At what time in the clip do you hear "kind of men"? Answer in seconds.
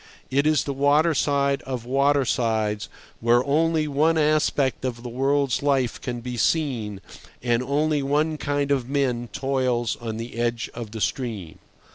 8.39-9.29